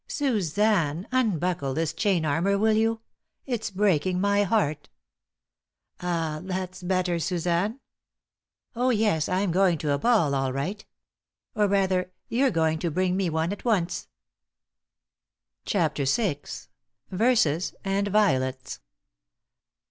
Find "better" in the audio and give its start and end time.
6.81-7.19